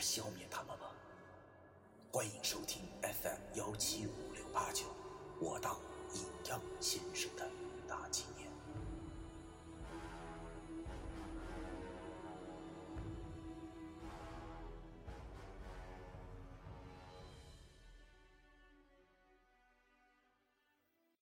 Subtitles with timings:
[0.00, 0.86] 消灭他们吗？
[2.10, 4.86] 欢迎收听 FM 幺七五六八九，
[5.40, 5.78] 我当
[6.14, 7.48] 阴阳先生的
[7.86, 8.50] 大纪念。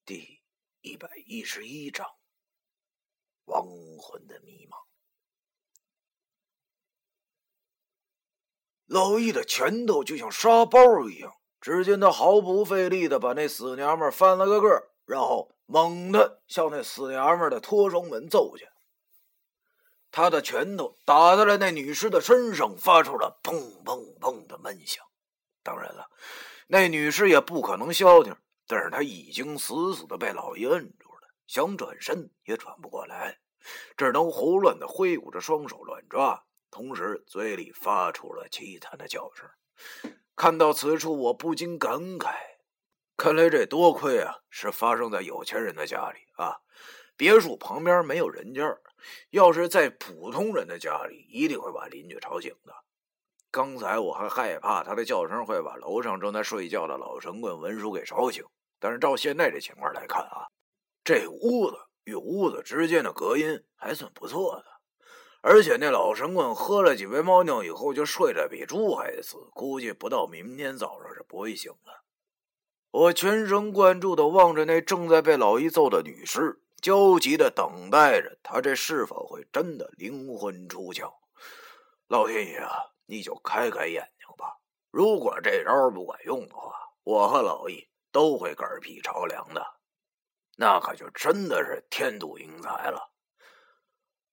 [0.05, 0.41] 第
[0.81, 2.07] 一百一十一章：
[3.45, 3.67] 亡
[3.99, 4.88] 魂的迷茫。
[8.89, 18.67] 老易的拳头就像沙包一样，只见他毫不费力的把那死娘们翻了个个，然后猛地向那死娘们的脱窗门揍去。
[20.11, 25.05] 他的拳头打在了那女尸的身上，发出了砰砰砰的闷响。
[25.61, 26.09] 当然了，
[26.65, 33.37] 那女尸也不可能消停，但是她已经死死的被老易摁住了，想转身也转不过来，
[33.95, 36.43] 只能胡乱的挥舞着双手乱抓。
[36.71, 39.49] 同时，嘴里发出了凄惨的叫声。
[40.35, 42.33] 看到此处，我不禁感慨：
[43.17, 46.61] 看来这多亏啊，是发生在有钱人的家里啊！
[47.17, 48.77] 别墅旁边没有人家，
[49.31, 52.73] 要是在普通人的家里，一定会把邻居吵醒的。
[53.51, 58.45] 刚才我还害怕他的叫声会把楼上正在睡觉的老神棍文叔给吵醒，
[58.79, 60.47] 但是照现在这情况来看啊，
[61.03, 64.68] 这屋子与屋子之间的隔音还算不错的。
[65.41, 72.03] 而且那老神棍喝了几杯猫尿以后就睡得比猪还死，估计不到明天早上是不会醒了。
[72.91, 81.13] 我全神贯注地望着那正在被老易揍的女尸，焦急地等待着他这是否会真的灵魂出窍。
[82.07, 82.73] 老天爷啊，
[83.05, 84.57] 你就开开眼睛吧！
[84.89, 86.73] 如果这招不管用的话，
[87.03, 89.63] 我和老易都会嗝屁着凉的，
[90.57, 93.11] 那可就真的是天妒英才了。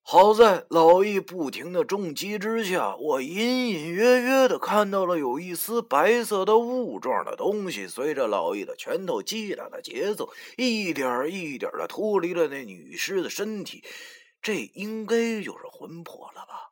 [0.09, 13.83] 好在老易不停的重击之下，我隐隐约约的看到了有一丝白色的雾状的东西，随着老易的拳头击打的节奏，一点一点的脱离了那女尸的身体。
[14.41, 16.71] 这应该就是魂魄了吧？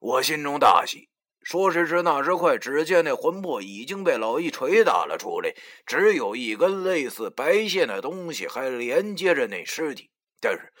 [0.00, 1.08] 我心中大喜。
[1.44, 5.54] 说时迟，那时快，只见那魂魄已经被老易捶打了出来，
[5.86, 10.10] 只有一根类似白线的东西还连接着那尸体，
[10.40, 10.72] 但是。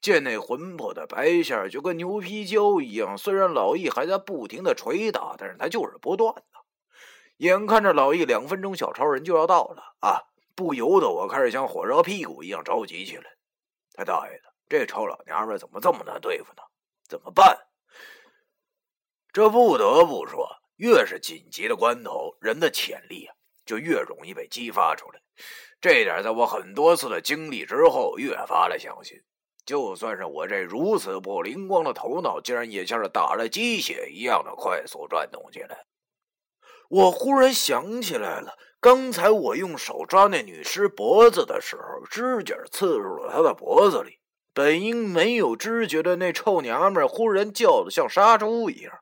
[0.00, 6.42] 见那魂魄的白线就跟牛皮胶一样，虽然老易还在不停的捶打，但是他就是不断的。
[7.38, 10.22] 眼看着老易两分钟小超人就要到了啊，
[10.54, 13.24] 不由得我开始像火烧屁股一样着急起来。
[13.92, 16.62] 他大爷的，这臭老娘们怎么这么难对付呢？
[17.08, 17.58] 怎么办？
[19.32, 23.34] 这不得不说，越是紧急的关头，人的潜力啊
[23.64, 25.20] 就越容易被激发出来。
[25.80, 29.22] 这点在我很多次的经历之后，越发的相信。
[29.70, 35.86] 就算是我这如此不灵光的头脑，竟然也像是打了鸡血一样的快速转动起来。
[36.88, 44.18] 我忽然想起来了，刚才我用手抓那女尸脖子的时候，指甲刺入了她的脖子里。
[44.52, 48.92] 本应没有知觉的那臭娘们，忽然叫的像杀猪一样。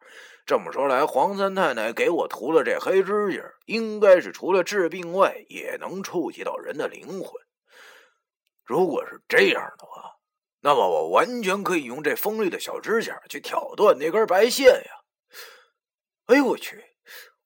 [0.45, 7.41] 这么说来，黄三太太给我涂了这黑指甲，应该是除了治病外，也能触及到人的灵魂。
[8.67, 10.18] 如果是这样的话，
[10.61, 14.91] 那么我完全可以用这锋利的小指甲去挑断那根白线呀！
[16.27, 16.83] 哎呦我去，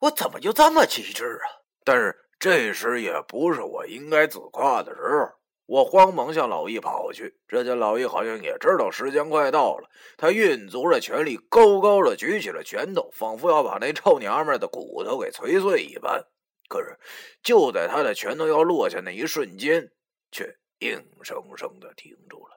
[0.00, 1.46] 我怎么就这么机智啊？
[1.84, 5.28] 但是这时也不是我应该自夸的时候。
[5.66, 16.26] 我慌忙向老易跑去，只见老易好像也知道时间快到了，他运足了全力，高高的举起了拳头，仿佛要把那臭娘们的骨头给捶碎一般。
[16.68, 16.98] 可是
[17.42, 19.90] 就在他的拳头要落下那一瞬间，
[20.30, 20.44] 却
[20.80, 22.51] 硬生生的停住了。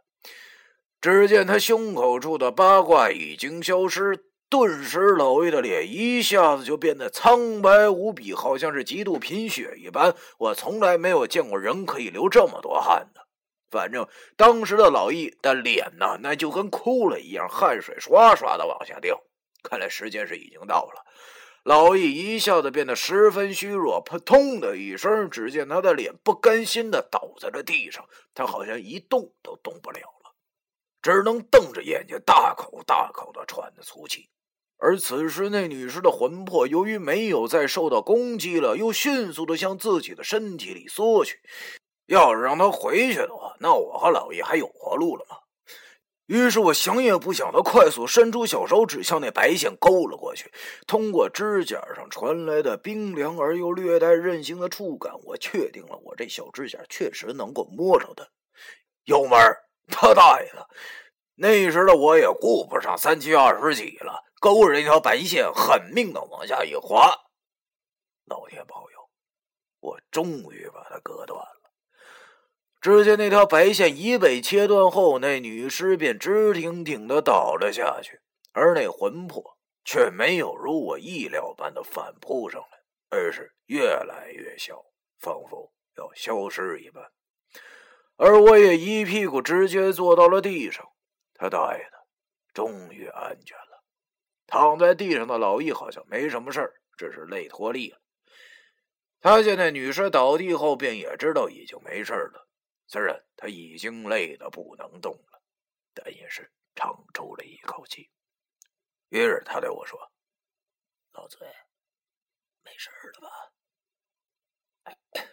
[1.05, 10.15] 只见他胸口处的八卦已经消失，顿时老易的脸一下子就变得苍白无比，好像是极度贫血一般。
[10.39, 13.21] 我从来没有见过人可以流这么多汗的。
[13.69, 19.21] 反正当时的老易的脸呢，那就跟哭了一样，汗水刷刷的往下掉。
[19.61, 21.05] 看来时间是已经到了。
[21.63, 28.03] 老易一下子变得十分虚弱，扑通的一声，只见他的脸不甘心的倒在了地上，
[28.33, 30.24] 他好像一动都动不了了。
[31.05, 34.27] 只能瞪着眼睛，大口大口的喘着粗气。
[34.77, 41.39] 而此时那女尸的魂魄由于没有再受到攻击了，又迅速的向自己的身体里缩去。
[42.07, 45.37] 要是让她回去的话，那我和老爷还有活路了吗？
[46.25, 50.51] 于是我想也不想的快速伸出小手指，向那白线勾了过去。
[50.87, 58.27] 通过指甲上传来的冰凉而又略带韧性的触感，我确定了我这小指甲确实能够摸着它。
[59.03, 59.39] 有门
[59.91, 60.67] 他大爷的！
[61.35, 67.13] 那时的我也顾不上三七二十几了，勾着一条白线，狠命的往下一划。
[68.25, 69.09] 老天保佑，
[69.79, 71.71] 我终于把它割断了。
[72.81, 78.21] 只见那条白线已被切断后，那女尸便直挺挺的倒了下去，
[78.53, 82.79] 而那魂魄却没有如我意料般的反扑上来，
[83.09, 84.85] 而是越来越小，
[85.19, 87.03] 仿佛要消失一般。
[88.17, 90.91] 而我也一屁股直接坐到了地上。
[91.33, 92.07] 他大爷的，
[92.53, 93.83] 终于安全了。
[94.47, 97.99] 躺在地上的老易好像没什么事儿，只是累脱力了。
[99.19, 102.47] 他见那女尸倒地后，便也知道已经没事了。
[102.87, 105.41] 虽然他已经累得不能动了，
[105.93, 108.11] 但也是长出了一口气。
[109.09, 109.99] 于是他对我说
[111.13, 111.47] ：“老崔，
[112.63, 113.29] 没事了吧？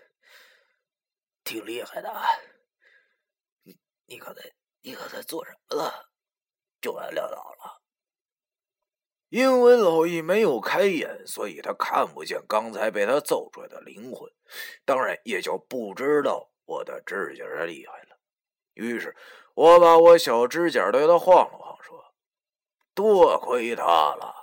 [1.44, 2.10] 挺厉害的。
[4.06, 4.40] 你刚才……”
[4.84, 6.10] 你刚才做什么了？
[6.80, 7.82] 就完撂倒了。
[9.28, 14.28] 因为老易没有开眼，所以他看不见刚才被他揍出来的灵魂，
[14.84, 18.18] 当然也就不知道我的指甲的厉害了。
[18.74, 19.16] 于是，
[19.54, 22.12] 我把我小指甲对他晃了晃，说
[22.92, 24.34] ：“多亏他了。”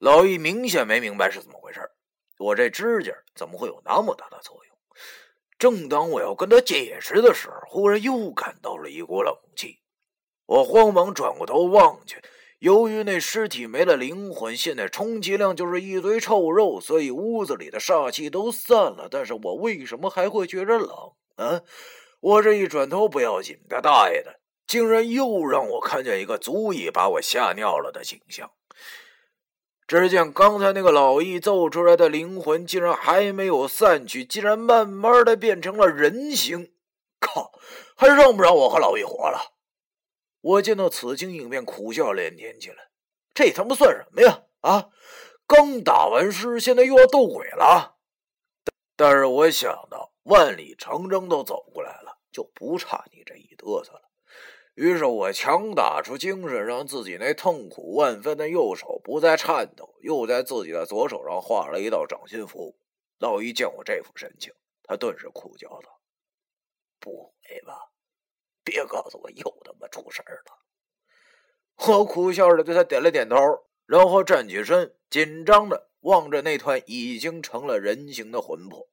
[0.00, 1.92] 老易明显没明白是怎么回事，
[2.38, 4.71] 我这指甲怎么会有那么大的作用？
[5.62, 9.78] 正当我要跟他解释的时候，忽然又感到了一股冷气。
[10.44, 12.20] 我慌忙转过头望去，
[12.58, 19.06] 由于那尸体没了灵魂，现在充其量就是一堆臭肉，所以屋子里的煞气都散了。
[19.08, 20.88] 但是我为什么还会觉着冷？
[21.36, 21.62] 啊！
[22.18, 28.50] 我这一转头不要紧，他大爷的，竟然又让我看见一个足以把我吓尿了的景象。
[30.00, 36.72] 只见刚才那个老易揍出来的灵魂，竟然还没有散去，竟然慢慢的变成了人形。
[37.20, 37.52] 靠，
[37.94, 39.52] 还让不让我和老易活了？
[40.40, 42.88] 我见到此情影便苦笑连天起来。
[43.34, 44.44] 这他妈算什么呀？
[44.62, 44.88] 啊，
[45.46, 47.96] 刚打完尸，现在又要斗鬼了。
[48.96, 54.08] 但是我想到万里长征都走过来了，就不差你这一嘚瑟了。
[54.74, 62.76] 于是我强打出精神，让自己那痛苦万分的右手不再颤抖，又在自己的左手上画了一道掌心符。
[63.18, 64.52] 老易见我这副神情，
[64.82, 66.00] 他顿时苦叫道
[66.98, 67.90] ：“不会吧？
[68.64, 70.58] 别告诉我又他妈出事儿了！”
[71.86, 73.36] 我苦笑着对他点了点头，
[73.86, 78.88] 然后站起身，紧张的望着那团已经成了人形的魂魄。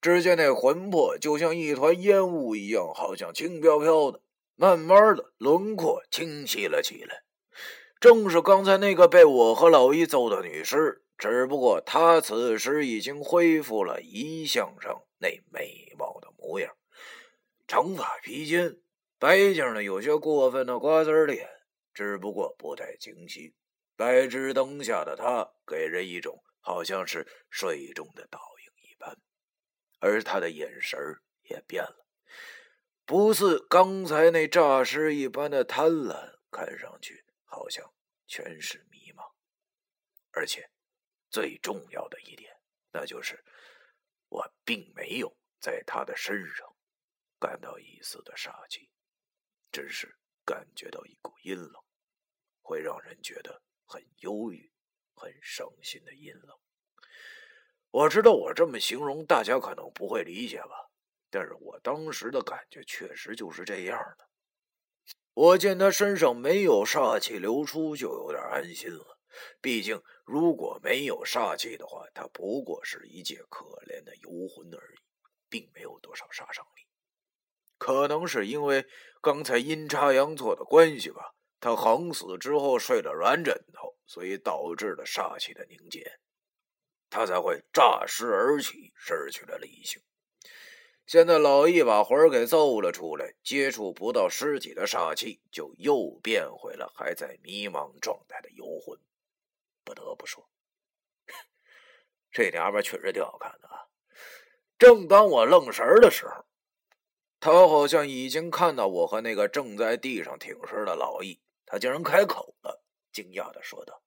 [0.00, 4.20] 只见那魂魄就像一团烟雾一样，好像轻飘飘的。
[4.60, 7.22] 慢慢的，轮廓清晰了起来，
[7.98, 16.76] 正是刚才那个被我和老易揍的女尸，只不过她此时已经恢复了遗像上那美貌的模样，
[17.66, 18.76] 长发披肩，
[19.18, 21.48] 白净的有些过分的瓜子脸，
[21.94, 23.54] 只不过不太清晰。
[23.96, 29.16] 白炽灯下的她，给人一种好像是水中的倒影一般，
[30.00, 31.00] 而她的眼神
[31.44, 31.99] 也变了。
[33.10, 37.92] 不似刚才那诈尸一般的贪婪，看上去好像
[38.28, 39.32] 全是迷茫，
[40.30, 40.70] 而且
[41.28, 42.56] 最重要的一点，
[42.92, 43.44] 那就是
[44.28, 46.76] 我并没有在他的身上
[47.40, 48.88] 感到一丝的杀气，
[49.72, 51.82] 只是感觉到一股阴冷，
[52.62, 54.70] 会让人觉得很忧郁、
[55.14, 56.56] 很伤心的阴冷。
[57.90, 60.89] 我知道我这么形容，大家可能不会理解吧。
[61.30, 64.28] 但是我当时的感觉确实就是这样的。
[65.32, 69.18] 我见他身上没有煞气流出，就有点安心了。
[69.60, 74.98] 毕竟如果没有煞气的话，他不过是一介可怜的游魂而已，
[75.48, 76.82] 并没有多少杀伤力。
[77.78, 78.84] 可能是因为
[79.22, 86.18] 刚才阴差阳错的关系吧，他横死之后睡了软枕头，所以导致了煞气的凝结，
[87.08, 90.02] 他才会诈尸而起，失去了理性。
[91.10, 98.96] 现在老易把魂儿给揍了出来，接触不到尸体的煞气，就又变回了还在迷茫状态的游魂。
[99.82, 100.48] 不得不说，
[102.30, 103.88] 这娘们确实挺好看的啊！
[104.78, 106.44] 正当我愣神儿的时候，
[107.40, 114.00] 他好像已经看到我和那个正在地上挺尸的老易，他竟然开口了，惊讶的说道：“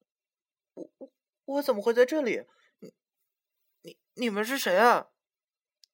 [0.76, 0.90] 我
[1.44, 2.46] 我怎么会在这里？
[2.80, 2.94] 你
[3.82, 5.10] 你你们是谁啊？”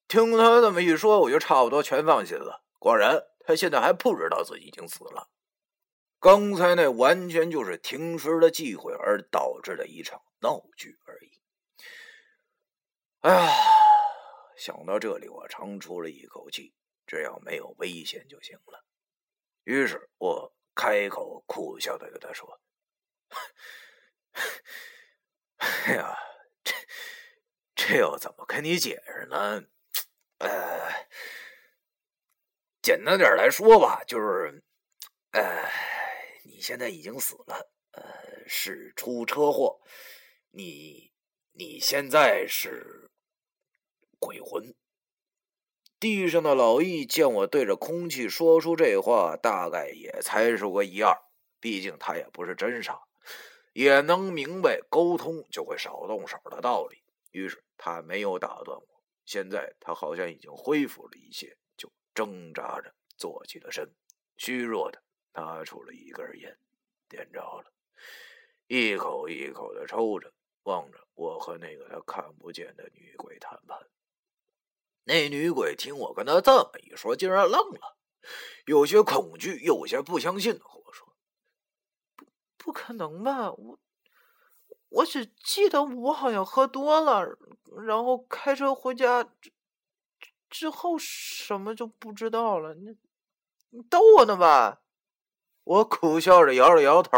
[0.10, 2.66] 听他这么一说，我就差不多全放心了。
[2.80, 5.30] 果然，他现在还不知道自己已经死了。
[6.20, 11.40] 刚才那完全就是停尸的忌讳而导致的一场闹剧而已。
[13.22, 13.54] 哎呀，
[14.58, 16.74] 想到这里，我长出了一口气。
[17.06, 18.86] 只要没有危险就行了。
[19.64, 22.62] 于是我开口苦笑的对他说
[25.58, 26.16] ：“哎呀，
[26.64, 26.76] 这
[27.74, 29.64] 这要怎么跟你解释呢？
[30.40, 31.08] 呃，
[32.82, 34.64] 简单点来说吧，就是，
[35.32, 35.70] 呃，
[36.44, 38.04] 你现在已经死了，呃，
[38.48, 39.80] 是出车祸，
[40.52, 41.14] 你
[41.52, 43.10] 你现在是
[44.18, 44.76] 鬼魂。”
[46.00, 51.14] 地上的老易见我对着空气说出这话，大概也猜出个一二。
[51.60, 52.98] 毕竟他也不是真傻，
[53.74, 57.04] 也能明白沟通就会少动手的道理。
[57.32, 58.89] 于是他没有打断我。
[59.30, 63.88] 现在他好像已经恢复了一些，就挣扎着坐起了身，
[64.38, 66.58] 虚弱的拿出了一根烟，
[67.08, 67.72] 点着了，
[68.66, 70.34] 一口一口的抽着，
[70.64, 73.78] 望着我和那个他看不见的女鬼谈判。
[75.04, 77.98] 那女鬼听我跟她这么一说，竟然愣了，
[78.66, 81.16] 有些恐惧，有些不相信的和我说
[82.18, 82.26] ：“不，
[82.58, 83.52] 不可能吧？
[83.52, 83.80] 我，
[84.90, 87.38] 我只记得我好像喝多了，
[87.86, 89.52] 然后开车回家之
[90.50, 92.74] 之后什么就不知道了。
[92.74, 92.98] 你，
[93.70, 94.82] 你逗我呢吧？”
[95.66, 97.12] 我苦笑着摇了摇头，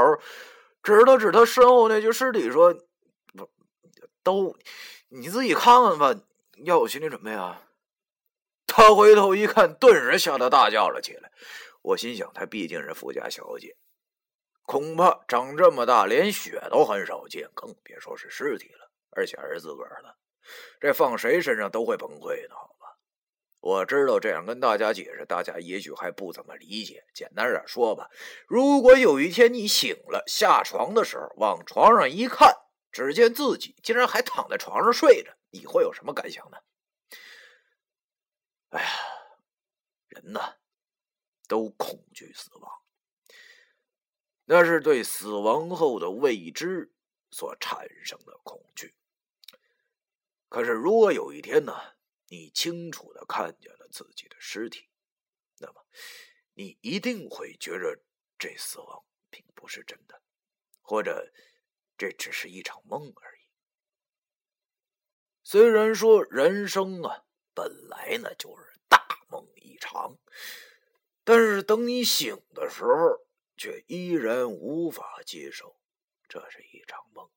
[0.83, 2.73] 指了指他身后那具尸体说
[3.33, 3.49] ：“不，
[4.21, 4.57] 逗
[5.07, 6.13] 你，你自己看看吧，
[6.65, 7.61] 要有心理准备啊。
[8.67, 11.31] ”他回头一看，顿时吓得大叫了起来。
[11.81, 13.77] 我心想，她毕竟是富家小姐，
[14.63, 18.91] 恐怕长这么大连血都很少见，更别说是尸体了。
[19.11, 20.15] 而且还是自个儿的，
[20.79, 22.97] 这放谁身上都会崩溃的，好吧？
[23.59, 27.05] 我知道这样跟大家解释，大家也许还不怎么理解。
[27.13, 28.09] 简单点说吧，
[28.47, 32.55] 如果有一天你醒了，下床的时候往床上一看，
[32.91, 36.57] 只见自己竟然还躺在床上睡着，你会有什么感想呢？
[38.69, 38.89] 哎呀，
[40.07, 40.55] 人呐，
[41.47, 42.71] 都恐惧死亡，
[44.45, 46.91] 那是对死亡后的未知
[47.29, 48.95] 所产生的恐惧。
[50.51, 51.73] 可是，如果有一天呢，
[52.27, 54.89] 你清楚的看见了自己的尸体，
[55.59, 55.85] 那么
[56.55, 58.03] 你一定会觉着
[58.37, 60.21] 这死亡并不是真的，
[60.81, 61.31] 或者
[61.97, 63.47] 这只是一场梦而已。
[65.41, 67.23] 虽然说人生啊。
[67.53, 70.17] 本来呢就是大梦一场，
[71.25, 73.27] 但是等你醒的时候，
[73.57, 75.77] 却依然无法接受
[76.29, 77.29] 这是一场梦。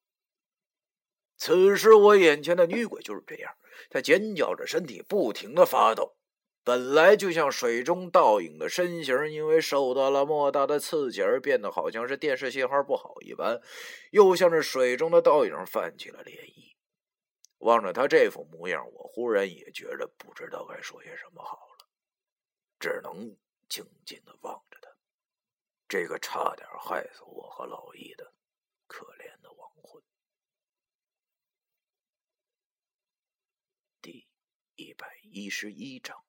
[1.44, 3.54] 此时我眼前的女鬼就是这样，
[3.90, 6.16] 她尖叫着，身体不停的发抖。
[6.62, 13.60] 本来就像水中倒影的身形，因为受到了莫大的刺激而变得好像是电视信号不好一般，
[14.10, 16.74] 又像是水中的倒影泛起了涟漪。
[17.58, 21.86] 望着他这副模样，我忽然也觉着不知道该说些什么好了，
[22.80, 23.36] 只能
[23.68, 24.88] 静静的望着他，
[25.86, 28.32] 这个差点害死我和老易的
[28.86, 30.02] 可怜的亡魂。
[34.02, 34.26] 第
[34.76, 36.23] 一百一十一章。